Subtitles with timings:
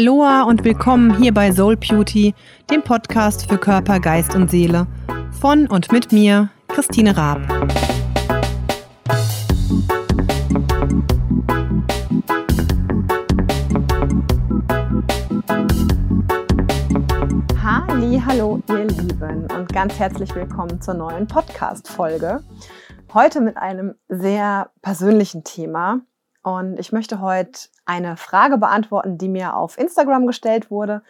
[0.00, 2.32] Aloha und willkommen hier bei Soul Beauty,
[2.70, 4.86] dem Podcast für Körper, Geist und Seele.
[5.40, 7.40] Von und mit mir, Christine Raab.
[18.24, 22.44] Hallo, ihr Lieben und ganz herzlich willkommen zur neuen Podcast-Folge.
[23.12, 26.02] Heute mit einem sehr persönlichen Thema,
[26.42, 31.02] und ich möchte heute eine Frage beantworten, die mir auf Instagram gestellt wurde.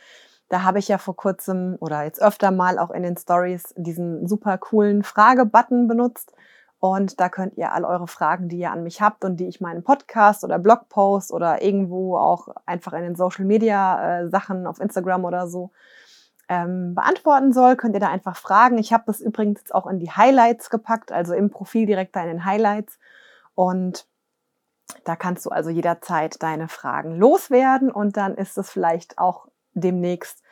[0.49, 4.29] Da habe ich ja vor kurzem oder jetzt öfter mal auch in den Stories diesen
[4.29, 6.33] super coolen Frage-Button benutzt.
[6.79, 9.61] Und da könnt ihr all eure Fragen, die ihr an mich habt und die ich
[9.61, 14.81] meinen Podcast oder Blogpost oder irgendwo auch einfach in den Social Media äh, Sachen auf
[14.81, 15.73] Instagram oder so
[16.49, 18.79] ähm, beantworten soll, könnt ihr da einfach fragen.
[18.79, 22.23] Ich habe das übrigens jetzt auch in die Highlights gepackt, also im Profil direkt da
[22.23, 23.01] in den Highlights.
[23.57, 24.07] Und
[25.05, 30.43] da kannst du also jederzeit deine Fragen loswerden und dann ist es vielleicht auch demnächst,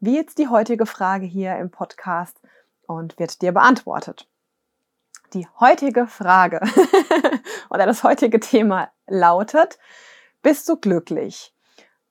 [0.00, 2.40] wie jetzt die heutige Frage hier im Podcast
[2.86, 4.28] und wird dir beantwortet.
[5.32, 6.60] Die heutige Frage
[7.70, 9.78] oder das heutige Thema lautet,
[10.42, 11.51] bist du glücklich?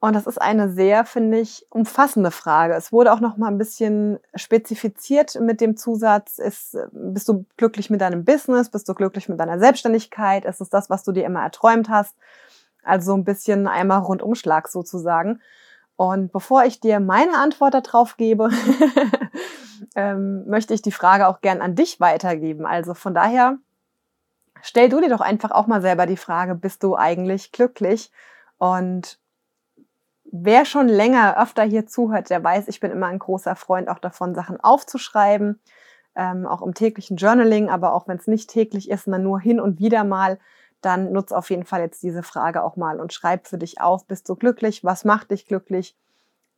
[0.01, 2.73] Und das ist eine sehr, finde ich, umfassende Frage.
[2.73, 7.91] Es wurde auch noch mal ein bisschen spezifiziert mit dem Zusatz, ist, bist du glücklich
[7.91, 8.69] mit deinem Business?
[8.69, 10.43] Bist du glücklich mit deiner Selbstständigkeit?
[10.45, 12.15] Ist es das, was du dir immer erträumt hast?
[12.83, 15.39] Also ein bisschen einmal Rundumschlag sozusagen.
[15.97, 18.49] Und bevor ich dir meine Antwort darauf gebe,
[19.95, 22.65] ähm, möchte ich die Frage auch gern an dich weitergeben.
[22.65, 23.59] Also von daher,
[24.63, 28.11] stell du dir doch einfach auch mal selber die Frage, bist du eigentlich glücklich?
[28.57, 29.20] Und
[30.31, 33.99] wer schon länger öfter hier zuhört, der weiß, ich bin immer ein großer Freund auch
[33.99, 35.59] davon, Sachen aufzuschreiben,
[36.15, 39.59] ähm, auch im täglichen Journaling, aber auch wenn es nicht täglich ist, sondern nur hin
[39.59, 40.39] und wieder mal,
[40.81, 44.05] dann nutz auf jeden Fall jetzt diese Frage auch mal und schreib für dich auf,
[44.07, 45.95] bist du glücklich, was macht dich glücklich?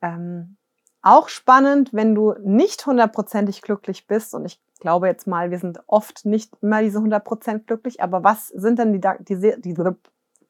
[0.00, 0.56] Ähm,
[1.02, 4.34] auch spannend, wenn du nicht hundertprozentig glücklich bist.
[4.34, 8.48] Und ich glaube jetzt mal, wir sind oft nicht immer diese 100% glücklich, aber was
[8.48, 9.74] sind denn die, die, die,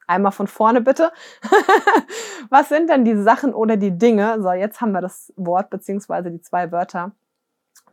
[0.07, 1.11] Einmal von vorne bitte.
[2.49, 4.41] Was sind denn die Sachen oder die Dinge?
[4.41, 7.11] So, jetzt haben wir das Wort beziehungsweise die zwei Wörter.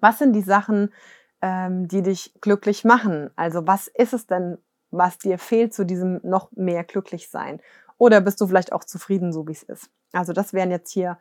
[0.00, 0.92] Was sind die Sachen,
[1.40, 3.30] ähm, die dich glücklich machen?
[3.36, 4.58] Also was ist es denn,
[4.90, 7.60] was dir fehlt zu diesem noch mehr glücklich sein?
[7.98, 9.90] Oder bist du vielleicht auch zufrieden, so wie es ist?
[10.12, 11.18] Also das wären jetzt hier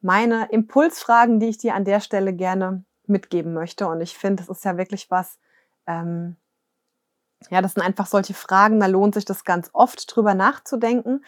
[0.00, 3.86] meine Impulsfragen, die ich dir an der Stelle gerne mitgeben möchte.
[3.86, 5.38] Und ich finde, das ist ja wirklich was,
[5.86, 6.36] ähm,
[7.50, 11.24] ja, das sind einfach solche Fragen, da lohnt sich das ganz oft drüber nachzudenken.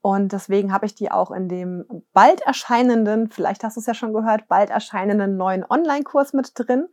[0.00, 3.94] Und deswegen habe ich die auch in dem bald erscheinenden, vielleicht hast du es ja
[3.94, 6.88] schon gehört, bald erscheinenden neuen Online-Kurs mit drin.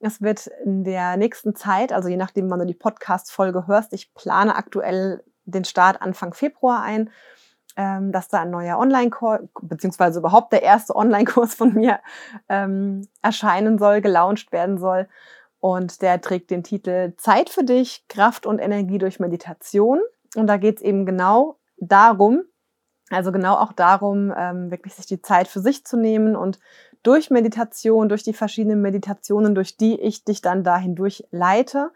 [0.00, 4.12] Es wird in der nächsten Zeit, also je nachdem, wann du die Podcast-Folge hörst, ich
[4.14, 7.10] plane aktuell den Start Anfang Februar ein,
[7.76, 12.00] ähm, dass da ein neuer Online-Kurs, beziehungsweise überhaupt der erste Online-Kurs von mir
[12.48, 15.08] ähm, erscheinen soll, gelauncht werden soll.
[15.60, 20.00] Und der trägt den Titel Zeit für dich, Kraft und Energie durch Meditation.
[20.36, 22.42] Und da geht es eben genau darum,
[23.10, 26.60] also genau auch darum, ähm, wirklich sich die Zeit für sich zu nehmen und
[27.02, 31.90] durch Meditation, durch die verschiedenen Meditationen, durch die ich dich dann dahin durchleite,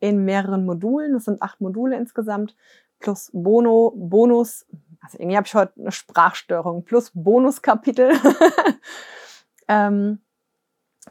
[0.00, 1.14] in mehreren Modulen.
[1.14, 2.54] Das sind acht Module insgesamt,
[3.00, 4.66] plus Bono, Bonus,
[5.00, 8.12] also irgendwie habe ich heute eine Sprachstörung, plus Bonuskapitel.
[9.68, 10.20] ähm,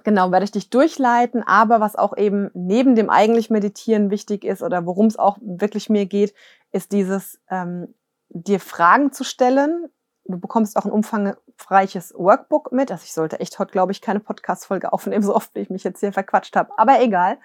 [0.03, 4.61] Genau, werde ich dich durchleiten, aber was auch eben neben dem eigentlich Meditieren wichtig ist
[4.61, 6.33] oder worum es auch wirklich mir geht,
[6.71, 7.93] ist dieses, ähm,
[8.29, 9.89] dir Fragen zu stellen.
[10.25, 12.91] Du bekommst auch ein umfangreiches Workbook mit.
[12.91, 15.83] Also ich sollte echt heute, glaube ich, keine Podcast-Folge aufnehmen, so oft wie ich mich
[15.83, 16.71] jetzt hier verquatscht habe.
[16.77, 17.37] Aber egal.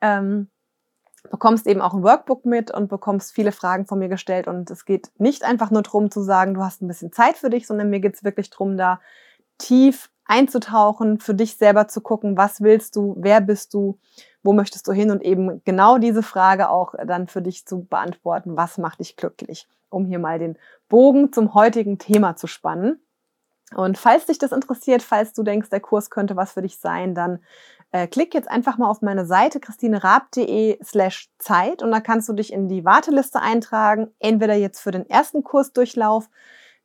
[0.00, 0.48] Ähm,
[1.30, 4.46] bekommst eben auch ein Workbook mit und bekommst viele Fragen von mir gestellt.
[4.46, 7.50] Und es geht nicht einfach nur darum zu sagen, du hast ein bisschen Zeit für
[7.50, 9.00] dich, sondern mir geht es wirklich darum, da
[9.58, 13.98] tief einzutauchen, für dich selber zu gucken, was willst du, wer bist du,
[14.42, 18.56] wo möchtest du hin und eben genau diese Frage auch dann für dich zu beantworten,
[18.56, 20.58] was macht dich glücklich, um hier mal den
[20.88, 23.00] Bogen zum heutigen Thema zu spannen.
[23.74, 27.16] Und falls dich das interessiert, falls du denkst, der Kurs könnte was für dich sein,
[27.16, 27.40] dann
[27.90, 32.32] äh, klick jetzt einfach mal auf meine Seite christinerab.de slash Zeit und da kannst du
[32.32, 36.28] dich in die Warteliste eintragen, entweder jetzt für den ersten Kursdurchlauf,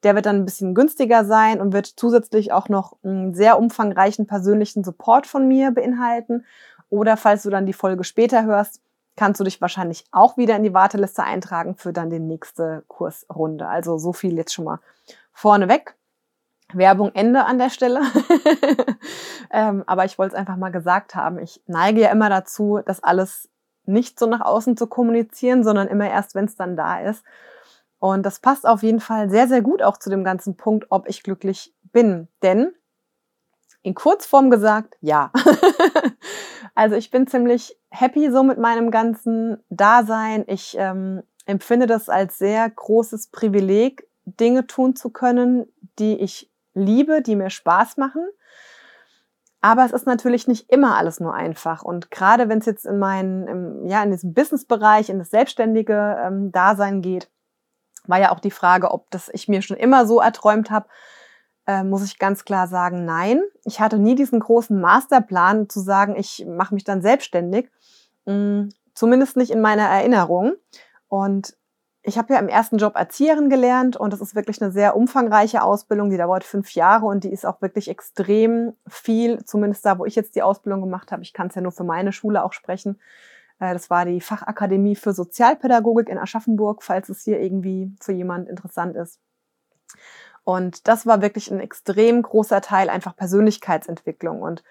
[0.04, 4.28] der wird dann ein bisschen günstiger sein und wird zusätzlich auch noch einen sehr umfangreichen
[4.28, 6.46] persönlichen Support von mir beinhalten.
[6.90, 8.82] Oder falls du dann die Folge später hörst,
[9.16, 13.68] kannst du dich wahrscheinlich auch wieder in die Warteliste eintragen für dann die nächste Kursrunde.
[13.68, 14.80] Also so viel jetzt schon mal
[15.34, 15.96] vorneweg.
[16.74, 18.02] Werbung Ende an der Stelle.
[19.52, 21.38] ähm, aber ich wollte es einfach mal gesagt haben.
[21.40, 23.50] Ich neige ja immer dazu, das alles
[23.86, 27.24] nicht so nach außen zu kommunizieren, sondern immer erst, wenn es dann da ist.
[28.02, 31.08] Und das passt auf jeden Fall sehr, sehr gut auch zu dem ganzen Punkt, ob
[31.08, 32.28] ich glücklich bin.
[32.42, 32.74] Denn
[33.84, 35.32] in Kurzform gesagt, ja.
[36.76, 40.46] also ich bin ziemlich happy so mit meinem ganzen Dasein.
[40.48, 47.22] Ich ähm, empfinde das als sehr großes Privileg, Dinge tun zu können, die ich liebe,
[47.22, 48.28] die mir Spaß machen.
[49.62, 51.84] Aber es ist natürlich nicht immer alles nur einfach.
[51.84, 56.18] Und gerade wenn es jetzt in meinen, im, ja, in diesem Business-Bereich, in das selbstständige
[56.20, 57.30] ähm, Dasein geht,
[58.08, 60.88] war ja auch die Frage, ob das ich mir schon immer so erträumt habe,
[61.68, 63.42] äh, muss ich ganz klar sagen, nein.
[63.64, 67.70] Ich hatte nie diesen großen Masterplan zu sagen, ich mache mich dann selbstständig.
[68.26, 70.54] Mh, zumindest nicht in meiner Erinnerung.
[71.08, 71.56] Und
[72.04, 75.62] ich habe ja im ersten Job Erzieherin gelernt und das ist wirklich eine sehr umfangreiche
[75.62, 80.06] Ausbildung, die dauert fünf Jahre und die ist auch wirklich extrem viel, zumindest da, wo
[80.06, 81.22] ich jetzt die Ausbildung gemacht habe.
[81.22, 83.00] Ich kann es ja nur für meine Schule auch sprechen.
[83.62, 88.50] Äh, das war die Fachakademie für Sozialpädagogik in Aschaffenburg, falls es hier irgendwie für jemand
[88.50, 89.22] interessant ist.
[90.44, 94.64] Und das war wirklich ein extrem großer Teil einfach Persönlichkeitsentwicklung und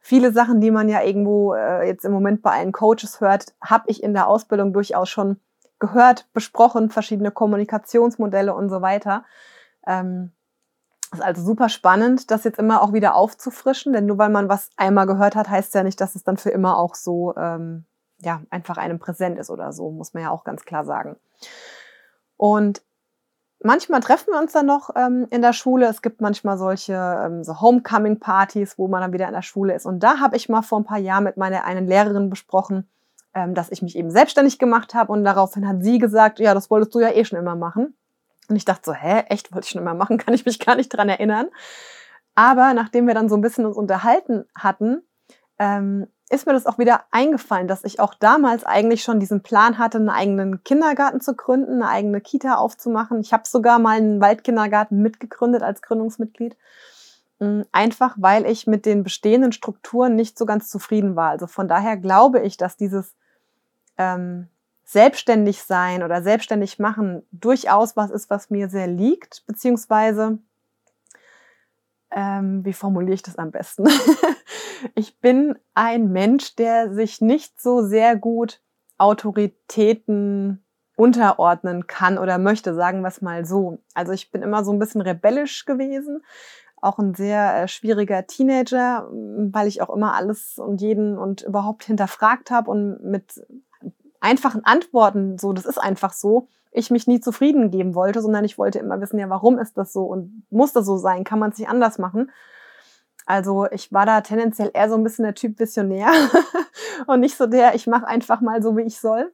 [0.00, 3.84] viele Sachen, die man ja irgendwo äh, jetzt im Moment bei allen Coaches hört, habe
[3.86, 5.40] ich in der Ausbildung durchaus schon
[5.78, 9.24] gehört, besprochen, verschiedene Kommunikationsmodelle und so weiter.
[9.86, 10.32] Ähm,
[11.12, 14.70] ist also super spannend, das jetzt immer auch wieder aufzufrischen, denn nur weil man was
[14.76, 17.84] einmal gehört hat, heißt ja nicht, dass es dann für immer auch so ähm,
[18.24, 21.16] ja einfach einem präsent ist oder so, muss man ja auch ganz klar sagen.
[22.36, 22.82] Und
[23.62, 25.86] manchmal treffen wir uns dann noch ähm, in der Schule.
[25.86, 29.86] Es gibt manchmal solche ähm, so Homecoming-Partys, wo man dann wieder in der Schule ist.
[29.86, 32.88] Und da habe ich mal vor ein paar Jahren mit meiner einen Lehrerin besprochen,
[33.34, 36.70] ähm, dass ich mich eben selbstständig gemacht habe und daraufhin hat sie gesagt, ja, das
[36.70, 37.96] wolltest du ja eh schon immer machen.
[38.48, 40.76] Und ich dachte so, hä, echt, wollte ich schon immer machen, kann ich mich gar
[40.76, 41.48] nicht dran erinnern.
[42.34, 45.02] Aber nachdem wir dann so ein bisschen uns unterhalten hatten,
[45.58, 49.78] ähm, ist mir das auch wieder eingefallen, dass ich auch damals eigentlich schon diesen Plan
[49.78, 53.20] hatte, einen eigenen Kindergarten zu gründen, eine eigene Kita aufzumachen.
[53.20, 56.56] Ich habe sogar mal einen Waldkindergarten mitgegründet als Gründungsmitglied.
[57.40, 61.30] Hm, einfach weil ich mit den bestehenden Strukturen nicht so ganz zufrieden war.
[61.30, 63.14] Also von daher glaube ich, dass dieses
[63.98, 64.48] ähm,
[64.84, 70.38] selbstständig sein oder selbstständig machen durchaus was ist, was mir sehr liegt, beziehungsweise
[72.10, 73.88] ähm, wie formuliere ich das am besten?
[74.94, 78.60] ich bin ein Mensch, der sich nicht so sehr gut
[78.98, 80.64] Autoritäten
[80.96, 83.78] unterordnen kann oder möchte, sagen wir es mal so.
[83.94, 86.22] Also ich bin immer so ein bisschen rebellisch gewesen,
[86.80, 91.84] auch ein sehr äh, schwieriger Teenager, weil ich auch immer alles und jeden und überhaupt
[91.84, 93.44] hinterfragt habe und mit
[94.20, 98.58] einfachen Antworten, so, das ist einfach so, ich mich nie zufrieden geben wollte, sondern ich
[98.58, 101.24] wollte immer wissen, ja, warum ist das so und muss das so sein?
[101.24, 102.30] Kann man es nicht anders machen?
[103.26, 106.10] Also ich war da tendenziell eher so ein bisschen der Typ Visionär
[107.06, 109.32] und nicht so der, ich mache einfach mal so, wie ich soll.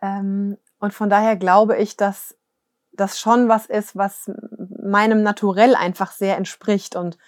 [0.00, 2.36] Ähm, und von daher glaube ich, dass
[2.92, 4.30] das schon was ist, was
[4.82, 7.18] meinem Naturell einfach sehr entspricht und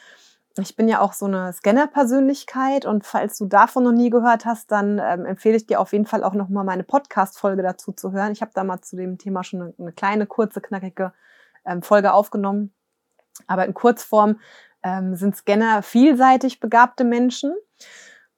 [0.57, 4.71] ich bin ja auch so eine Scanner-Persönlichkeit und falls du davon noch nie gehört hast,
[4.71, 8.33] dann ähm, empfehle ich dir auf jeden Fall auch nochmal meine Podcast-Folge dazu zu hören.
[8.33, 11.13] Ich habe da mal zu dem Thema schon eine, eine kleine, kurze, knackige
[11.65, 12.73] ähm, Folge aufgenommen.
[13.49, 14.39] Aber in Kurzform
[14.85, 17.53] ähm, sind Scanner vielseitig begabte Menschen.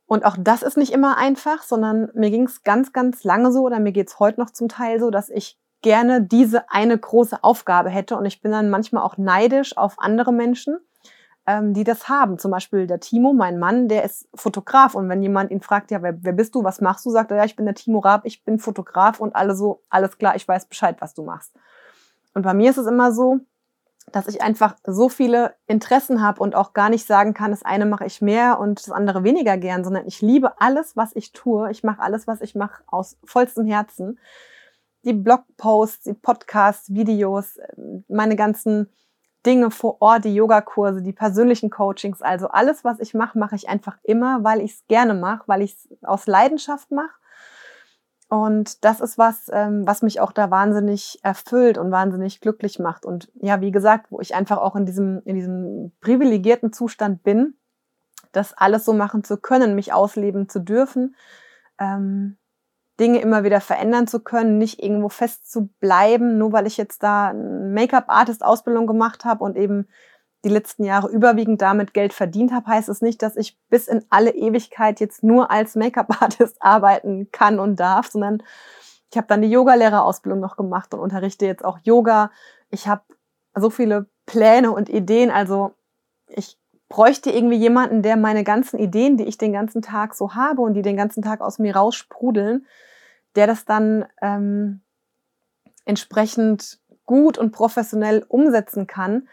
[0.06, 3.62] Und auch das ist nicht immer einfach, sondern mir ging es ganz, ganz lange so
[3.62, 7.43] oder mir geht es heute noch zum Teil so, dass ich gerne diese eine große
[7.43, 10.78] Aufgabe hätte und ich bin dann manchmal auch neidisch auf andere Menschen
[11.47, 12.38] ähm, die das haben.
[12.38, 14.94] Zum Beispiel der Timo, mein Mann, der ist Fotograf.
[14.94, 17.38] Und wenn jemand ihn fragt, ja, wer, wer bist du, was machst du, sagt er,
[17.38, 20.47] ja, ich bin der Timo Raab, ich bin Fotograf und alle so, alles klar, ich
[20.47, 21.52] weiß Bescheid, was du machst.
[22.35, 23.38] Und bei mir ist es immer so,
[24.12, 27.86] dass ich einfach so viele Interessen habe und auch gar nicht sagen kann, das eine
[27.86, 31.70] mache ich mehr und das andere weniger gern, sondern ich liebe alles, was ich tue.
[31.70, 34.18] Ich mache alles, was ich mache, aus vollstem Herzen.
[35.02, 37.58] Die Blogposts, die Podcasts, Videos,
[38.08, 38.90] meine ganzen
[39.44, 43.68] Dinge vor Ort, die Yogakurse, die persönlichen Coachings, also alles, was ich mache, mache ich
[43.68, 47.14] einfach immer, weil ich es gerne mache, weil ich es aus Leidenschaft mache.
[48.28, 53.06] Und das ist was, ähm, was mich auch da wahnsinnig erfüllt und wahnsinnig glücklich macht.
[53.06, 57.54] Und ja, wie gesagt, wo ich einfach auch in diesem, in diesem privilegierten Zustand bin,
[58.33, 61.14] das alles so machen zu können, mich ausleben zu dürfen,
[61.78, 62.37] ähm,
[62.99, 67.02] Dinge immer wieder verändern zu können, nicht irgendwo fest zu bleiben, nur weil ich jetzt
[67.02, 69.87] da Make-up-Artist-Ausbildung gemacht habe und eben
[70.45, 74.05] die letzten Jahre überwiegend damit Geld verdient habe, heißt es nicht, dass ich bis in
[74.11, 78.43] alle Ewigkeit jetzt nur als Make-up-Artist arbeiten kann und darf, sondern
[79.11, 82.31] ich habe dann die Yogalehrerausbildung noch gemacht und unterrichte jetzt auch Yoga.
[82.71, 83.02] Ich habe
[83.55, 85.73] so viele Pläne und Ideen, also
[86.28, 90.62] ich bräuchte irgendwie jemanden, der meine ganzen Ideen, die ich den ganzen Tag so habe
[90.62, 92.66] und die den ganzen Tag aus mir raussprudeln,
[93.35, 94.83] der das dann ähm,
[95.85, 99.28] entsprechend gut und professionell umsetzen kann,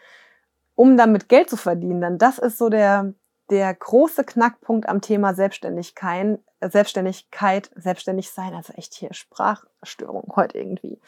[0.74, 2.00] um damit Geld zu verdienen.
[2.00, 3.14] Dann das ist so der,
[3.50, 11.00] der große Knackpunkt am Thema Selbstständigkeit, Selbstständigkeit, selbstständig sein, also echt hier Sprachstörung heute irgendwie.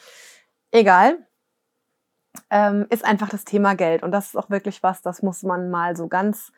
[0.71, 1.27] Egal,
[2.51, 4.03] ähm, ist einfach das Thema Geld.
[4.03, 6.53] Und das ist auch wirklich was, das muss man mal so ganz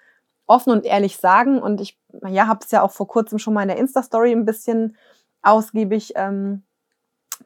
[0.46, 1.60] offen und ehrlich sagen.
[1.60, 4.44] Und ich ja, habe es ja auch vor kurzem schon mal in der Insta-Story ein
[4.44, 4.96] bisschen
[5.42, 6.64] ausgiebig ähm,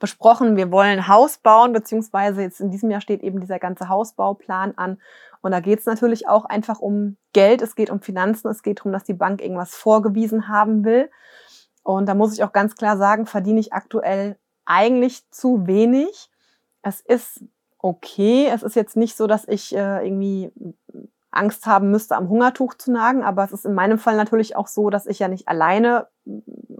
[0.03, 0.57] besprochen.
[0.57, 5.01] Wir wollen Haus bauen, beziehungsweise jetzt in diesem Jahr steht eben dieser ganze Hausbauplan an.
[5.41, 8.81] Und da geht es natürlich auch einfach um Geld, es geht um Finanzen, es geht
[8.81, 11.09] darum, dass die Bank irgendwas vorgewiesen haben will.
[11.85, 16.31] Und da muss ich auch ganz klar sagen, verdiene ich aktuell eigentlich zu wenig.
[16.83, 17.45] Es ist
[17.79, 18.49] okay.
[18.53, 20.51] Es ist jetzt nicht so, dass ich äh, irgendwie
[21.31, 24.67] Angst haben müsste, am Hungertuch zu nagen, aber es ist in meinem Fall natürlich auch
[24.67, 26.09] so, dass ich ja nicht alleine,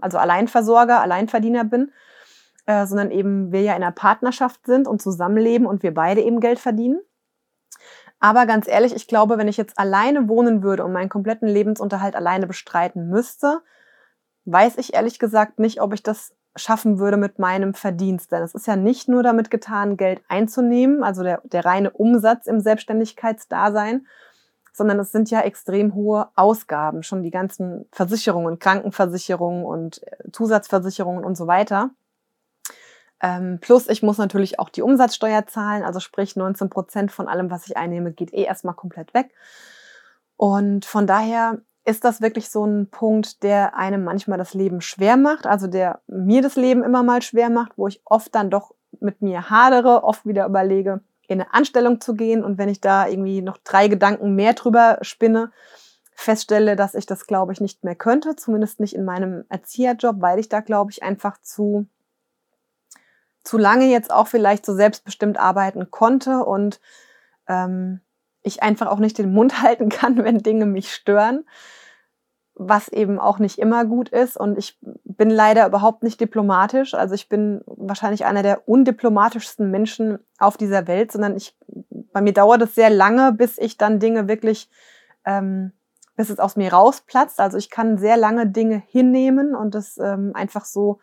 [0.01, 1.91] also Alleinversorger, Alleinverdiener bin,
[2.65, 6.39] äh, sondern eben wir ja in einer Partnerschaft sind und zusammenleben und wir beide eben
[6.39, 6.99] Geld verdienen.
[8.19, 12.15] Aber ganz ehrlich, ich glaube, wenn ich jetzt alleine wohnen würde und meinen kompletten Lebensunterhalt
[12.15, 13.61] alleine bestreiten müsste,
[14.45, 18.31] weiß ich ehrlich gesagt nicht, ob ich das schaffen würde mit meinem Verdienst.
[18.31, 22.47] Denn es ist ja nicht nur damit getan, Geld einzunehmen, also der, der reine Umsatz
[22.47, 24.07] im Selbstständigkeitsdasein,
[24.71, 31.23] sondern es sind ja extrem hohe Ausgaben, schon die ganzen Versicherungen, Krankenversicherungen und äh, Zusatzversicherungen
[31.23, 31.91] und so weiter.
[33.23, 37.49] Ähm, plus ich muss natürlich auch die Umsatzsteuer zahlen, also sprich 19 Prozent von allem,
[37.49, 39.31] was ich einnehme, geht eh erstmal komplett weg.
[40.35, 45.15] Und von daher ist das wirklich so ein Punkt, der einem manchmal das Leben schwer
[45.15, 48.75] macht, also der mir das Leben immer mal schwer macht, wo ich oft dann doch
[48.99, 53.07] mit mir hadere, oft wieder überlege, in eine Anstellung zu gehen und wenn ich da
[53.07, 55.51] irgendwie noch drei Gedanken mehr drüber spinne,
[56.13, 60.39] feststelle, dass ich das, glaube ich, nicht mehr könnte, zumindest nicht in meinem Erzieherjob, weil
[60.39, 61.87] ich da, glaube ich, einfach zu,
[63.43, 66.79] zu lange jetzt auch vielleicht so selbstbestimmt arbeiten konnte und
[67.47, 68.01] ähm,
[68.41, 71.45] ich einfach auch nicht den Mund halten kann, wenn Dinge mich stören,
[72.55, 74.37] was eben auch nicht immer gut ist.
[74.37, 76.93] Und ich bin leider überhaupt nicht diplomatisch.
[76.93, 81.57] Also ich bin wahrscheinlich einer der undiplomatischsten Menschen auf dieser Welt, sondern ich,
[81.89, 84.69] bei mir dauert es sehr lange, bis ich dann Dinge wirklich,
[85.25, 85.71] ähm,
[86.15, 87.39] bis es aus mir rausplatzt.
[87.39, 90.99] Also ich kann sehr lange Dinge hinnehmen und das ähm, einfach so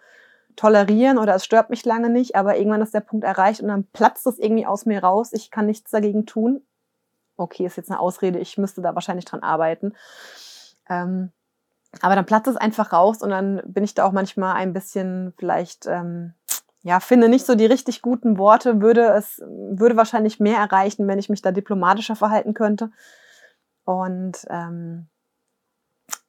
[0.60, 3.84] tolerieren oder es stört mich lange nicht, aber irgendwann ist der Punkt erreicht und dann
[3.92, 5.32] platzt es irgendwie aus mir raus.
[5.32, 6.62] Ich kann nichts dagegen tun
[7.40, 9.94] okay, ist jetzt eine Ausrede, ich müsste da wahrscheinlich dran arbeiten.
[10.88, 11.32] Ähm,
[12.00, 15.32] aber dann platzt es einfach raus und dann bin ich da auch manchmal ein bisschen
[15.38, 16.34] vielleicht, ähm,
[16.82, 21.18] ja, finde nicht so die richtig guten Worte, würde es, würde wahrscheinlich mehr erreichen, wenn
[21.18, 22.90] ich mich da diplomatischer verhalten könnte.
[23.84, 25.08] Und ähm,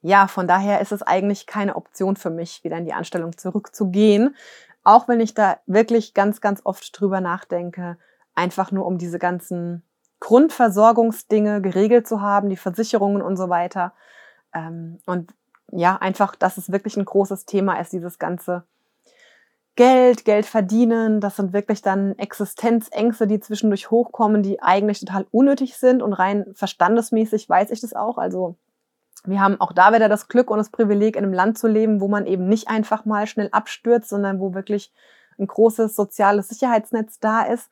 [0.01, 4.35] ja, von daher ist es eigentlich keine Option für mich, wieder in die Anstellung zurückzugehen.
[4.83, 7.97] Auch wenn ich da wirklich ganz, ganz oft drüber nachdenke,
[8.33, 9.83] einfach nur um diese ganzen
[10.19, 13.93] Grundversorgungsdinge geregelt zu haben, die Versicherungen und so weiter.
[14.53, 15.33] Ähm, und
[15.71, 18.63] ja, einfach, dass es wirklich ein großes Thema ist, dieses ganze
[19.75, 21.21] Geld, Geld verdienen.
[21.21, 26.45] Das sind wirklich dann Existenzängste, die zwischendurch hochkommen, die eigentlich total unnötig sind und rein
[26.55, 28.17] verstandesmäßig weiß ich das auch.
[28.17, 28.57] Also
[29.23, 32.01] wir haben auch da wieder das Glück und das Privileg, in einem Land zu leben,
[32.01, 34.91] wo man eben nicht einfach mal schnell abstürzt, sondern wo wirklich
[35.39, 37.69] ein großes soziales Sicherheitsnetz da ist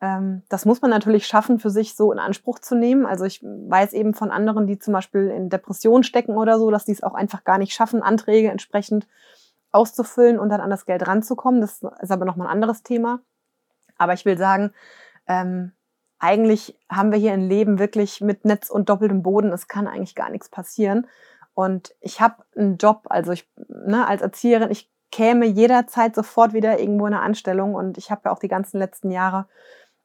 [0.00, 3.06] ähm, das muss man natürlich schaffen, für sich so in Anspruch zu nehmen.
[3.06, 6.84] Also ich weiß eben von anderen, die zum Beispiel in Depressionen stecken oder so, dass
[6.84, 9.06] die es auch einfach gar nicht schaffen, Anträge entsprechend
[9.72, 11.60] auszufüllen und dann an das Geld ranzukommen.
[11.60, 13.20] Das ist aber nochmal ein anderes Thema.
[13.96, 14.72] Aber ich will sagen,
[15.26, 15.72] ähm,
[16.18, 19.52] eigentlich haben wir hier ein Leben wirklich mit Netz und doppeltem Boden.
[19.52, 21.06] Es kann eigentlich gar nichts passieren.
[21.54, 26.78] Und ich habe einen Job, also ich ne, als Erzieherin, ich käme jederzeit sofort wieder
[26.78, 29.46] irgendwo in eine Anstellung und ich habe ja auch die ganzen letzten Jahre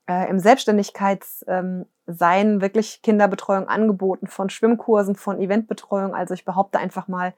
[0.07, 6.15] äh, im Selbstständigkeitssein ähm, wirklich Kinderbetreuung angeboten, von Schwimmkursen, von Eventbetreuung.
[6.15, 7.33] Also ich behaupte einfach mal,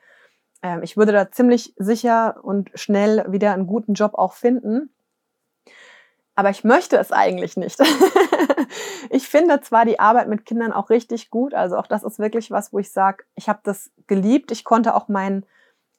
[0.61, 4.93] äh, ich würde da ziemlich sicher und schnell wieder einen guten Job auch finden.
[6.35, 7.79] Aber ich möchte es eigentlich nicht.
[9.09, 11.53] ich finde zwar die Arbeit mit Kindern auch richtig gut.
[11.53, 14.51] Also auch das ist wirklich was, wo ich sage, ich habe das geliebt.
[14.51, 15.45] Ich konnte auch meinen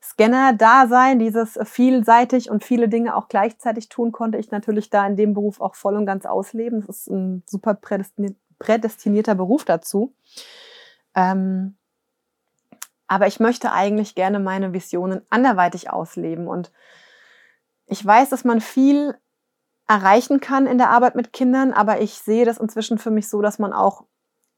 [0.03, 5.35] Scanner-Dasein, dieses vielseitig und viele Dinge auch gleichzeitig tun, konnte ich natürlich da in dem
[5.35, 6.87] Beruf auch voll und ganz ausleben.
[6.87, 10.15] Das ist ein super prädestinierter Beruf dazu.
[11.15, 11.77] Ähm,
[13.09, 16.47] aber ich möchte eigentlich gerne meine Visionen anderweitig ausleben.
[16.47, 16.73] Und
[17.87, 19.17] ich weiß, dass man viel
[19.87, 23.41] erreichen kann in der Arbeit mit Kindern, aber ich sehe das inzwischen für mich so,
[23.41, 24.05] dass man auch,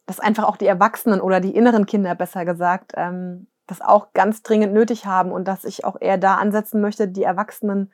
[0.06, 4.42] dass einfach auch die Erwachsenen oder die inneren Kinder besser gesagt, ähm, das auch ganz
[4.42, 7.92] dringend nötig haben und dass ich auch eher da ansetzen möchte, die Erwachsenen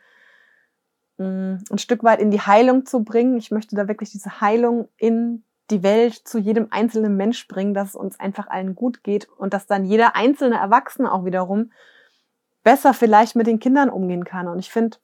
[1.19, 3.37] mm, ein Stück weit in die Heilung zu bringen.
[3.37, 7.91] Ich möchte da wirklich diese Heilung in die Welt zu jedem einzelnen Mensch bringen, dass
[7.91, 11.73] es uns einfach allen gut geht und dass dann jeder einzelne Erwachsene auch wiederum
[12.63, 14.47] besser vielleicht mit den Kindern umgehen kann.
[14.47, 14.99] Und ich finde,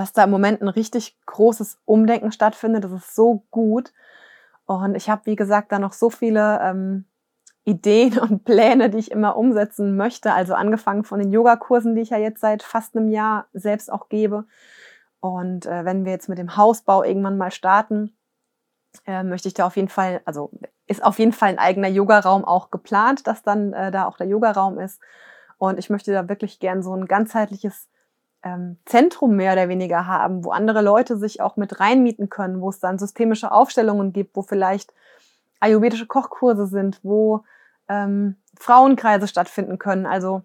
[0.00, 2.84] dass da im Moment ein richtig großes Umdenken stattfindet.
[2.84, 3.92] Das ist so gut.
[4.64, 7.04] Und ich habe, wie gesagt, da noch so viele ähm,
[7.64, 10.32] Ideen und Pläne, die ich immer umsetzen möchte.
[10.32, 14.08] Also angefangen von den Yogakursen, die ich ja jetzt seit fast einem Jahr selbst auch
[14.08, 14.46] gebe.
[15.20, 18.16] Und äh, wenn wir jetzt mit dem Hausbau irgendwann mal starten,
[19.06, 20.50] äh, möchte ich da auf jeden Fall, also
[20.86, 24.28] ist auf jeden Fall ein eigener Yogaraum auch geplant, dass dann äh, da auch der
[24.28, 24.98] Yogaraum ist.
[25.58, 27.89] Und ich möchte da wirklich gern so ein ganzheitliches
[28.42, 32.70] ähm, Zentrum mehr oder weniger haben, wo andere Leute sich auch mit reinmieten können, wo
[32.70, 34.94] es dann systemische Aufstellungen gibt, wo vielleicht
[35.60, 37.44] ayurvedische Kochkurse sind, wo
[37.88, 40.06] ähm, Frauenkreise stattfinden können.
[40.06, 40.42] Also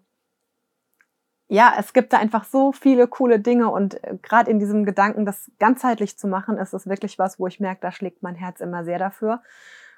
[1.48, 5.26] ja, es gibt da einfach so viele coole Dinge und äh, gerade in diesem Gedanken,
[5.26, 8.60] das ganzheitlich zu machen, ist es wirklich was, wo ich merke, da schlägt mein Herz
[8.62, 9.42] immer sehr dafür.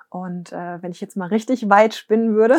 [0.09, 2.57] Und äh, wenn ich jetzt mal richtig weit spinnen würde,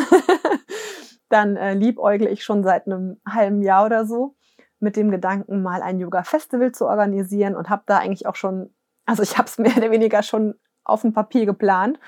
[1.29, 4.35] dann äh, liebäugle ich schon seit einem halben Jahr oder so
[4.79, 8.73] mit dem Gedanken, mal ein Yoga-Festival zu organisieren und habe da eigentlich auch schon,
[9.05, 11.99] also ich habe es mehr oder weniger schon auf dem Papier geplant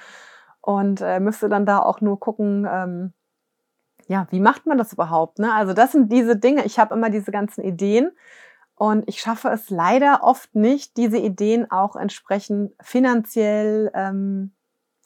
[0.61, 3.13] und äh, müsste dann da auch nur gucken, ähm,
[4.07, 5.39] ja, wie macht man das überhaupt?
[5.39, 5.53] Ne?
[5.53, 6.65] Also das sind diese Dinge.
[6.65, 8.11] Ich habe immer diese ganzen Ideen
[8.75, 14.53] und ich schaffe es leider oft nicht, diese Ideen auch entsprechend finanziell ähm,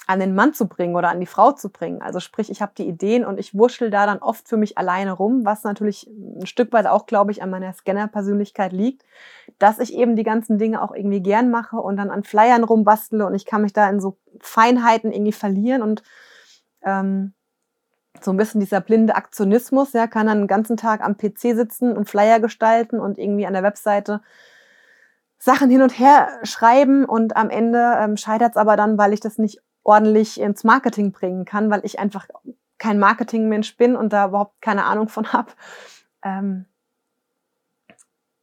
[0.08, 2.02] an den Mann zu bringen oder an die Frau zu bringen.
[2.02, 5.12] Also sprich, ich habe die Ideen und ich wurschtel da dann oft für mich alleine
[5.12, 9.04] rum, was natürlich ein Stück weit auch, glaube ich, an meiner Scanner-Persönlichkeit liegt,
[9.58, 13.26] dass ich eben die ganzen Dinge auch irgendwie gern mache und dann an Flyern rumbastele
[13.26, 16.04] und ich kann mich da in so Feinheiten irgendwie verlieren und
[16.84, 17.34] ähm,
[18.22, 21.98] so ein bisschen dieser blinde Aktionismus, ja, kann dann den ganzen Tag am PC sitzen
[21.98, 24.22] und Flyer gestalten und irgendwie an der Webseite
[25.38, 29.20] Sachen hin und her schreiben und am Ende ähm, scheitert es aber dann, weil ich
[29.20, 32.28] das nicht ordentlich ins Marketing bringen kann, weil ich einfach
[32.78, 35.52] kein Marketingmensch bin und da überhaupt keine Ahnung von habe.
[36.24, 36.65] Ähm,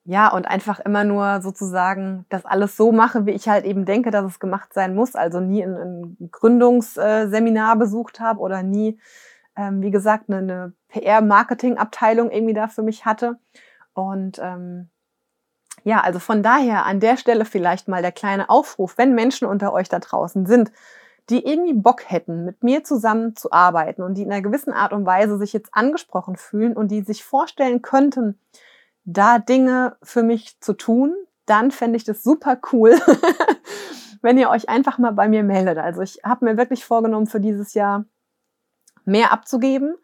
[0.05, 4.11] ja, und einfach immer nur sozusagen das alles so mache, wie ich halt eben denke,
[4.11, 5.14] dass es gemacht sein muss.
[5.14, 8.98] Also nie ein, ein Gründungsseminar besucht habe oder nie
[9.57, 13.38] ähm, wie gesagt, eine, eine PR-Marketing-Abteilung irgendwie da für mich hatte.
[13.94, 14.88] Und ähm,
[15.85, 19.72] ja, also von daher an der Stelle vielleicht mal der kleine Aufruf, wenn Menschen unter
[19.72, 20.72] euch da draußen sind,
[21.33, 24.92] die irgendwie Bock hätten, mit mir zusammen zu arbeiten und die in einer gewissen Art
[24.92, 28.38] und Weise sich jetzt angesprochen fühlen und die sich vorstellen könnten,
[29.05, 31.14] da Dinge für mich zu tun,
[31.47, 33.01] dann fände ich das super cool,
[34.23, 35.79] wenn ihr euch einfach mal bei mir meldet.
[35.79, 38.05] Also ich habe mir wirklich vorgenommen für dieses Jahr
[39.05, 39.97] mehr abzugeben.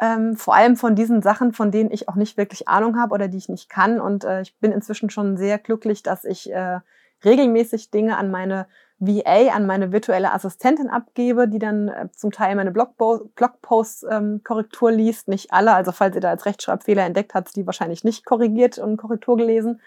[0.00, 3.28] Ähm, vor allem von diesen Sachen, von denen ich auch nicht wirklich Ahnung habe oder
[3.28, 4.00] die ich nicht kann.
[4.00, 6.80] Und äh, ich bin inzwischen schon sehr glücklich, dass ich äh,
[7.24, 8.66] regelmäßig Dinge an meine
[8.98, 14.92] VA, an meine virtuelle Assistentin abgebe, die dann äh, zum Teil meine Blogposts ähm, Korrektur
[14.92, 15.28] liest.
[15.28, 18.96] Nicht alle, also falls ihr da als Rechtschreibfehler entdeckt, sie die wahrscheinlich nicht korrigiert und
[18.96, 19.80] Korrektur gelesen.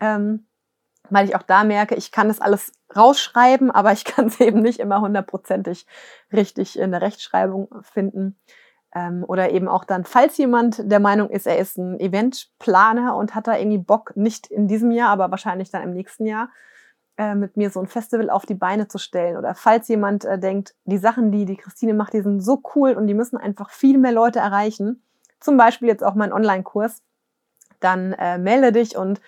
[0.00, 0.46] Ähm,
[1.10, 4.60] weil ich auch da merke, ich kann das alles rausschreiben, aber ich kann es eben
[4.60, 5.86] nicht immer hundertprozentig
[6.32, 8.38] richtig in der Rechtschreibung finden.
[8.94, 13.34] Ähm, oder eben auch dann, falls jemand der Meinung ist, er ist ein Eventplaner und
[13.34, 16.50] hat da irgendwie Bock, nicht in diesem Jahr, aber wahrscheinlich dann im nächsten Jahr,
[17.18, 19.36] äh, mit mir so ein Festival auf die Beine zu stellen.
[19.36, 22.92] Oder falls jemand äh, denkt, die Sachen, die die Christine macht, die sind so cool
[22.92, 25.02] und die müssen einfach viel mehr Leute erreichen.
[25.40, 27.02] Zum Beispiel jetzt auch mein Online-Kurs.
[27.80, 29.20] Dann äh, melde dich und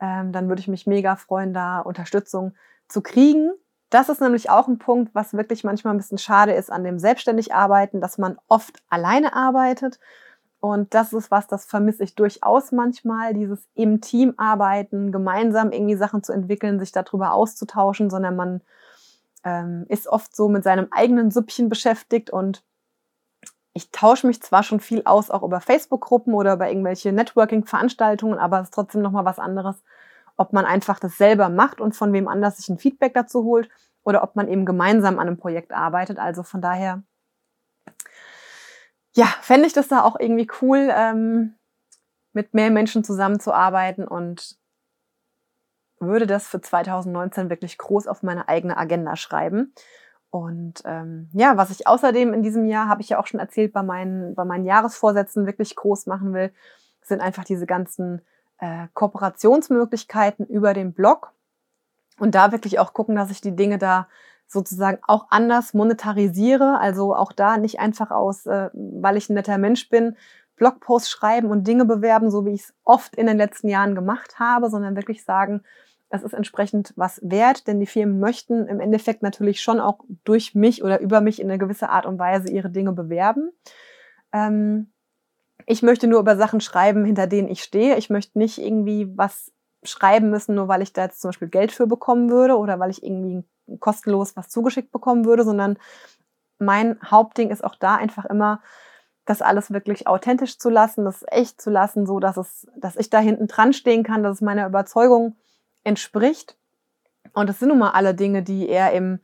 [0.00, 2.54] ähm, dann würde ich mich mega freuen, da Unterstützung
[2.88, 3.52] zu kriegen.
[3.90, 6.98] Das ist nämlich auch ein Punkt, was wirklich manchmal ein bisschen schade ist an dem
[6.98, 10.00] selbstständig arbeiten, dass man oft alleine arbeitet.
[10.64, 15.94] Und das ist was, das vermisse ich durchaus manchmal, dieses im Team arbeiten, gemeinsam irgendwie
[15.94, 18.62] Sachen zu entwickeln, sich darüber auszutauschen, sondern man
[19.44, 22.64] ähm, ist oft so mit seinem eigenen Süppchen beschäftigt und
[23.74, 28.60] ich tausche mich zwar schon viel aus, auch über Facebook-Gruppen oder über irgendwelche Networking-Veranstaltungen, aber
[28.60, 29.82] es ist trotzdem nochmal was anderes,
[30.38, 33.68] ob man einfach das selber macht und von wem anders sich ein Feedback dazu holt
[34.02, 36.18] oder ob man eben gemeinsam an einem Projekt arbeitet.
[36.18, 37.02] Also von daher,
[39.14, 41.54] ja, fände ich das da auch irgendwie cool, ähm,
[42.32, 44.58] mit mehr Menschen zusammenzuarbeiten und
[46.00, 49.72] würde das für 2019 wirklich groß auf meine eigene Agenda schreiben.
[50.30, 53.72] Und ähm, ja, was ich außerdem in diesem Jahr, habe ich ja auch schon erzählt,
[53.72, 56.52] bei meinen, bei meinen Jahresvorsätzen wirklich groß machen will,
[57.02, 58.20] sind einfach diese ganzen
[58.58, 61.32] äh, Kooperationsmöglichkeiten über den Blog.
[62.18, 64.08] Und da wirklich auch gucken, dass ich die Dinge da
[64.54, 66.78] sozusagen auch anders monetarisiere.
[66.80, 70.16] Also auch da nicht einfach aus, äh, weil ich ein netter Mensch bin,
[70.56, 74.38] Blogposts schreiben und Dinge bewerben, so wie ich es oft in den letzten Jahren gemacht
[74.38, 75.62] habe, sondern wirklich sagen,
[76.08, 80.54] es ist entsprechend was wert, denn die Firmen möchten im Endeffekt natürlich schon auch durch
[80.54, 83.50] mich oder über mich in eine gewisse Art und Weise ihre Dinge bewerben.
[84.32, 84.92] Ähm,
[85.66, 87.96] ich möchte nur über Sachen schreiben, hinter denen ich stehe.
[87.96, 91.72] Ich möchte nicht irgendwie was schreiben müssen, nur weil ich da jetzt zum Beispiel Geld
[91.72, 93.44] für bekommen würde oder weil ich irgendwie
[93.80, 95.78] kostenlos was zugeschickt bekommen würde, sondern
[96.58, 98.60] mein Hauptding ist auch da einfach immer,
[99.24, 103.10] das alles wirklich authentisch zu lassen, das echt zu lassen, so dass es, dass ich
[103.10, 105.36] da hinten dran stehen kann, dass es meiner Überzeugung
[105.82, 106.56] entspricht.
[107.32, 109.20] Und das sind nun mal alle Dinge, die eher im,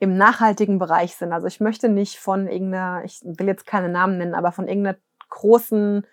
[0.00, 1.32] im nachhaltigen Bereich sind.
[1.32, 4.98] Also ich möchte nicht von irgendeiner, ich will jetzt keine Namen nennen, aber von irgendeiner
[5.30, 6.04] großen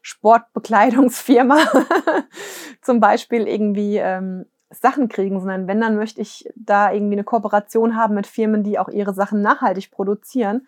[0.00, 1.58] Sportbekleidungsfirma
[2.80, 7.96] zum Beispiel irgendwie ähm, Sachen kriegen, sondern wenn, dann möchte ich da irgendwie eine Kooperation
[7.96, 10.66] haben mit Firmen, die auch ihre Sachen nachhaltig produzieren,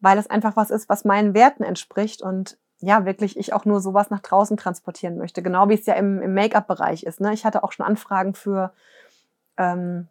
[0.00, 3.80] weil es einfach was ist, was meinen Werten entspricht und ja, wirklich ich auch nur
[3.80, 5.42] sowas nach draußen transportieren möchte.
[5.42, 7.20] Genau wie es ja im, im Make-up-Bereich ist.
[7.20, 7.32] Ne?
[7.34, 8.72] Ich hatte auch schon Anfragen für,
[9.58, 10.08] ähm,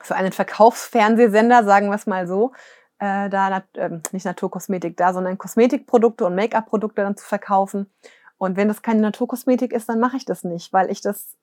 [0.00, 2.52] für einen Verkaufsfernsehsender, sagen wir es mal so,
[2.98, 7.90] äh, da äh, nicht Naturkosmetik da, sondern Kosmetikprodukte und Make-up-Produkte dann zu verkaufen.
[8.38, 11.36] Und wenn das keine Naturkosmetik ist, dann mache ich das nicht, weil ich das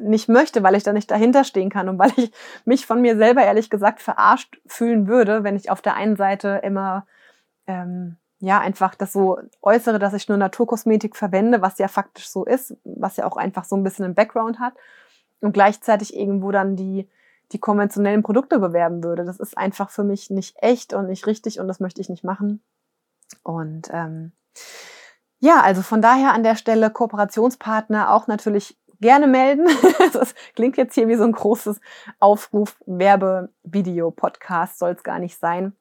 [0.00, 2.32] nicht möchte, weil ich da nicht dahinter stehen kann und weil ich
[2.64, 6.60] mich von mir selber ehrlich gesagt verarscht fühlen würde, wenn ich auf der einen Seite
[6.62, 7.06] immer
[7.66, 12.44] ähm, ja einfach das so äußere, dass ich nur Naturkosmetik verwende, was ja faktisch so
[12.44, 14.74] ist, was ja auch einfach so ein bisschen einen Background hat
[15.40, 17.08] und gleichzeitig irgendwo dann die
[17.52, 19.24] die konventionellen Produkte bewerben würde.
[19.24, 22.24] Das ist einfach für mich nicht echt und nicht richtig und das möchte ich nicht
[22.24, 22.62] machen.
[23.42, 24.32] Und ähm,
[25.40, 29.68] ja, also von daher an der Stelle Kooperationspartner auch natürlich gerne melden.
[30.14, 31.80] Das klingt jetzt hier wie so ein großes
[32.20, 35.72] Aufruf, Werbe, Video, Podcast soll es gar nicht sein,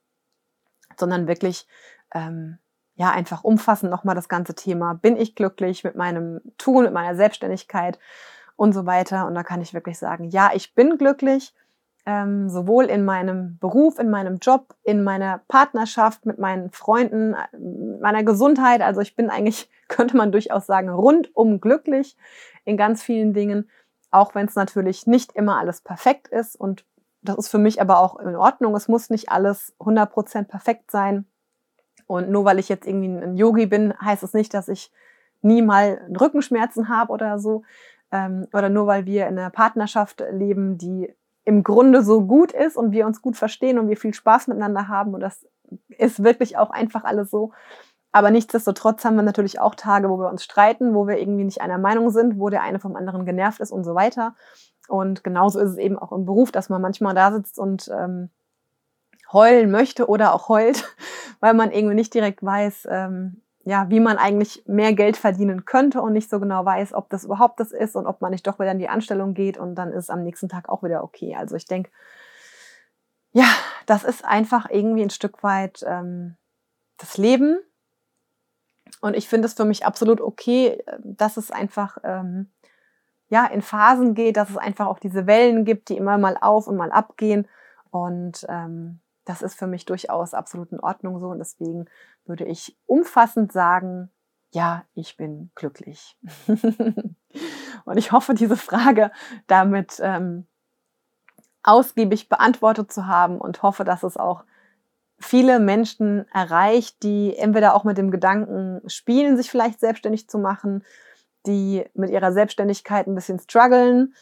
[0.98, 1.68] sondern wirklich
[2.14, 2.58] ähm,
[2.96, 4.96] ja einfach umfassend nochmal das ganze Thema.
[4.96, 7.98] Bin ich glücklich mit meinem Tun, mit meiner Selbstständigkeit
[8.58, 9.26] und so weiter?
[9.26, 11.54] Und da kann ich wirklich sagen, ja, ich bin glücklich
[12.06, 18.02] ähm, sowohl in meinem Beruf, in meinem Job, in meiner Partnerschaft, mit meinen Freunden, mit
[18.02, 18.82] meiner Gesundheit.
[18.82, 22.18] Also ich bin eigentlich, könnte man durchaus sagen, rundum glücklich
[22.66, 23.70] in ganz vielen Dingen,
[24.12, 26.56] auch wenn es natürlich nicht immer alles perfekt ist.
[26.60, 26.86] Und
[27.22, 28.76] das ist für mich aber auch in Ordnung.
[28.76, 31.26] Es muss nicht alles 100% perfekt sein.
[32.06, 34.92] Und nur weil ich jetzt irgendwie ein Yogi bin, heißt es nicht, dass ich
[35.42, 37.64] nie mal Rückenschmerzen habe oder so.
[38.12, 41.14] Ähm, oder nur weil wir in einer Partnerschaft leben, die
[41.46, 44.88] im Grunde so gut ist und wir uns gut verstehen und wir viel Spaß miteinander
[44.88, 45.14] haben.
[45.14, 45.46] Und das
[45.98, 47.52] ist wirklich auch einfach alles so.
[48.12, 51.62] Aber nichtsdestotrotz haben wir natürlich auch Tage, wo wir uns streiten, wo wir irgendwie nicht
[51.62, 54.36] einer Meinung sind, wo der eine vom anderen genervt ist und so weiter.
[54.88, 58.30] Und genauso ist es eben auch im Beruf, dass man manchmal da sitzt und ähm,
[59.32, 60.96] heulen möchte oder auch heult,
[61.40, 66.02] weil man irgendwie nicht direkt weiß, ähm, ja, wie man eigentlich mehr Geld verdienen könnte
[66.02, 68.60] und nicht so genau weiß, ob das überhaupt das ist und ob man nicht doch
[68.60, 71.36] wieder in die Anstellung geht und dann ist am nächsten Tag auch wieder okay.
[71.36, 71.90] Also ich denke,
[73.32, 73.48] ja,
[73.86, 76.36] das ist einfach irgendwie ein Stück weit ähm,
[76.98, 77.60] das Leben.
[79.02, 82.52] Und ich finde es für mich absolut okay, dass es einfach ähm,
[83.30, 86.68] ja in Phasen geht, dass es einfach auch diese Wellen gibt, die immer mal auf
[86.68, 87.48] und mal abgehen.
[87.92, 91.28] Und ähm, das ist für mich durchaus absolut in Ordnung so.
[91.28, 91.86] Und deswegen
[92.26, 94.10] würde ich umfassend sagen,
[94.52, 96.16] ja, ich bin glücklich.
[97.86, 99.12] und ich hoffe, diese Frage
[99.48, 100.46] damit ähm,
[101.64, 104.44] ausgiebig beantwortet zu haben und hoffe, dass es auch
[105.20, 110.84] viele Menschen erreicht, die entweder auch mit dem Gedanken spielen, sich vielleicht selbstständig zu machen,
[111.48, 114.14] die mit ihrer Selbstständigkeit ein bisschen strugglen,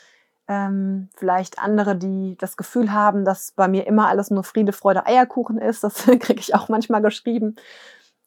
[0.52, 5.06] ähm, vielleicht andere, die das Gefühl haben, dass bei mir immer alles nur Friede, Freude,
[5.06, 5.82] Eierkuchen ist.
[5.82, 7.56] Das kriege ich auch manchmal geschrieben.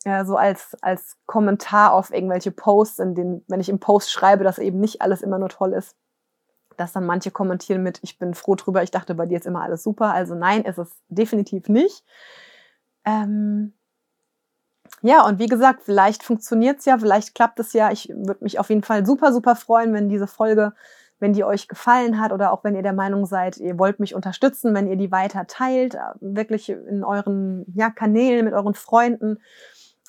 [0.05, 4.43] Äh, so als, als Kommentar auf irgendwelche Posts, in denen, wenn ich im Post schreibe,
[4.43, 5.97] dass eben nicht alles immer nur toll ist,
[6.79, 9.63] dass dann manche kommentieren mit, ich bin froh drüber, ich dachte, bei dir ist immer
[9.63, 10.15] alles super.
[10.15, 12.05] Also nein, ist es definitiv nicht.
[13.05, 13.75] Ähm,
[15.03, 17.93] ja, und wie gesagt, vielleicht funktioniert es ja, vielleicht klappt es ja.
[17.93, 20.73] Ich würde mich auf jeden Fall super, super freuen, wenn diese Folge
[21.25, 24.15] wenn die euch gefallen hat oder auch wenn ihr der Meinung seid, ihr wollt mich
[24.15, 29.39] unterstützen, wenn ihr die weiter teilt, äh, wirklich in euren ja, Kanälen mit euren Freunden.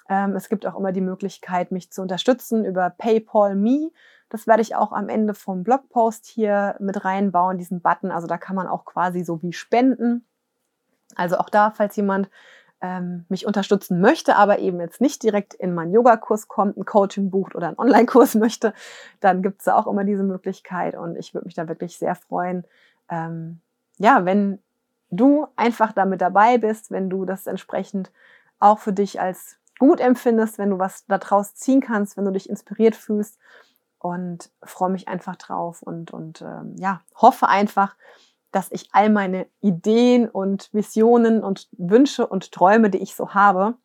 [0.09, 3.91] Ähm, es gibt auch immer die Möglichkeit, mich zu unterstützen über PayPal Me.
[4.27, 8.11] Das werde ich auch am Ende vom Blogpost hier mit reinbauen, diesen Button.
[8.11, 10.27] Also da kann man auch quasi so wie spenden.
[11.15, 12.29] Also auch da, falls jemand
[12.81, 17.29] ähm, mich unterstützen möchte, aber eben jetzt nicht direkt in meinen Yogakurs kommt, ein Coaching
[17.29, 18.73] bucht oder einen Online-Kurs möchte,
[19.19, 22.65] dann gibt es auch immer diese Möglichkeit und ich würde mich da wirklich sehr freuen,
[23.09, 23.61] ähm,
[23.97, 24.59] ja, wenn
[25.09, 28.11] du einfach damit dabei bist, wenn du das entsprechend
[28.59, 32.49] auch für dich als gut empfindest, wenn du was daraus ziehen kannst, wenn du dich
[32.49, 33.39] inspiriert fühlst
[33.99, 37.95] und freue mich einfach drauf und, und ähm, ja, hoffe einfach,
[38.55, 43.75] dass ich all meine Ideen und Visionen und Wünsche und Träume, die ich so habe,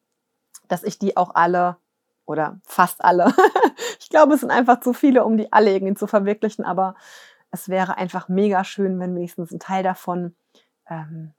[0.69, 1.77] dass ich die auch alle
[2.25, 3.35] oder fast alle,
[3.99, 6.95] ich glaube, es sind einfach zu viele, um die alle irgendwie zu verwirklichen, aber
[7.51, 10.37] es wäre einfach mega schön, wenn wenigstens ein Teil davon
[10.89, 11.33] ähm,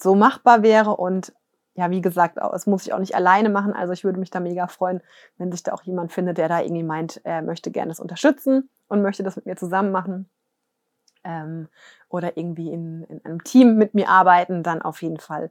[0.00, 1.32] so machbar wäre und
[1.74, 3.72] ja, wie gesagt, es muss ich auch nicht alleine machen.
[3.72, 5.02] Also ich würde mich da mega freuen,
[5.36, 8.68] wenn sich da auch jemand findet, der da irgendwie meint, er möchte gerne das unterstützen
[8.86, 10.28] und möchte das mit mir zusammen machen.
[11.24, 11.68] Ähm,
[12.08, 15.50] oder irgendwie in, in einem Team mit mir arbeiten, dann auf jeden Fall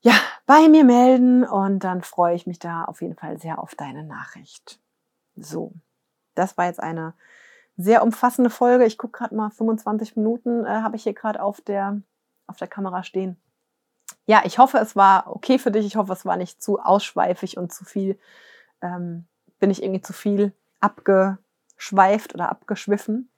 [0.00, 0.12] ja,
[0.46, 4.04] bei mir melden und dann freue ich mich da auf jeden Fall sehr auf deine
[4.04, 4.80] Nachricht.
[5.36, 5.72] So,
[6.34, 7.14] das war jetzt eine
[7.76, 8.84] sehr umfassende Folge.
[8.86, 12.00] Ich gucke gerade mal, 25 Minuten äh, habe ich hier gerade auf der,
[12.46, 13.36] auf der Kamera stehen
[14.28, 15.86] ja, ich hoffe, es war okay für dich.
[15.86, 18.18] Ich hoffe, es war nicht zu ausschweifig und zu viel,
[18.82, 19.26] ähm,
[19.58, 23.30] bin ich irgendwie zu viel abgeschweift oder abgeschwiffen.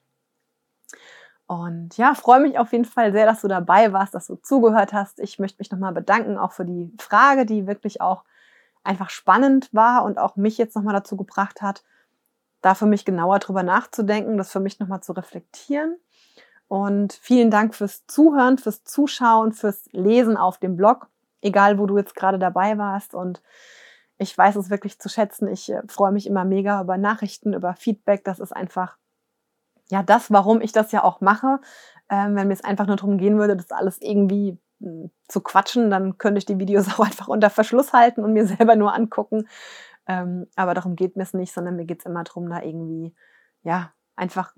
[1.51, 4.93] Und ja, freue mich auf jeden Fall sehr, dass du dabei warst, dass du zugehört
[4.93, 5.19] hast.
[5.19, 8.23] Ich möchte mich nochmal bedanken, auch für die Frage, die wirklich auch
[8.85, 11.83] einfach spannend war und auch mich jetzt nochmal dazu gebracht hat,
[12.61, 15.97] da für mich genauer drüber nachzudenken, das für mich nochmal zu reflektieren.
[16.69, 21.09] Und vielen Dank fürs Zuhören, fürs Zuschauen, fürs Lesen auf dem Blog,
[21.41, 23.13] egal wo du jetzt gerade dabei warst.
[23.13, 23.41] Und
[24.17, 25.49] ich weiß es wirklich zu schätzen.
[25.49, 28.23] Ich äh, freue mich immer mega über Nachrichten, über Feedback.
[28.23, 28.95] Das ist einfach
[29.91, 31.59] ja das, warum ich das ja auch mache.
[32.09, 35.89] Ähm, wenn mir es einfach nur darum gehen würde, das alles irgendwie hm, zu quatschen,
[35.89, 39.47] dann könnte ich die Videos auch einfach unter Verschluss halten und mir selber nur angucken.
[40.07, 43.13] Ähm, aber darum geht mir es nicht, sondern mir geht es immer darum, da irgendwie
[43.63, 44.53] ja einfach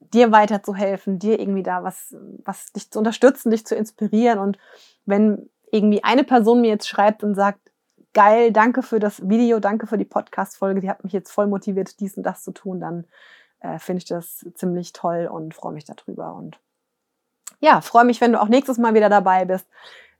[0.00, 4.38] dir weiterzuhelfen, dir irgendwie da was, was dich zu unterstützen, dich zu inspirieren.
[4.38, 4.58] Und
[5.06, 7.72] wenn irgendwie eine Person mir jetzt schreibt und sagt,
[8.12, 11.98] geil, danke für das Video, danke für die Podcast-Folge, die hat mich jetzt voll motiviert,
[12.00, 13.06] dies und das zu tun, dann
[13.64, 16.34] äh, finde ich das ziemlich toll und freue mich darüber.
[16.34, 16.60] Und
[17.60, 19.66] ja, freue mich, wenn du auch nächstes Mal wieder dabei bist.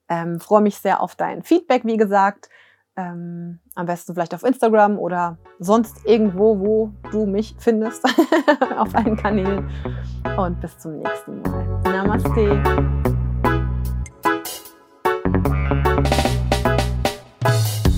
[0.08, 2.48] Ähm, freue mich sehr auf dein Feedback, wie gesagt.
[2.96, 8.04] Ähm, am besten vielleicht auf Instagram oder sonst irgendwo, wo du mich findest,
[8.78, 9.68] auf allen Kanälen.
[10.38, 11.82] Und bis zum nächsten Mal.
[11.82, 12.62] Namaste.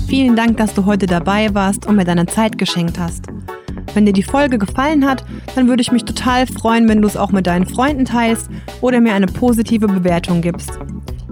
[0.07, 3.25] Vielen Dank, dass du heute dabei warst und mir deine Zeit geschenkt hast.
[3.97, 7.17] Wenn dir die Folge gefallen hat, dann würde ich mich total freuen, wenn du es
[7.17, 8.47] auch mit deinen Freunden teilst
[8.79, 10.69] oder mir eine positive Bewertung gibst.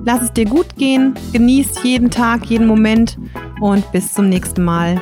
[0.04, 3.20] Lass es dir gut gehen, genieß jeden Tag, jeden Moment
[3.62, 5.00] und bis zum nächsten Mal.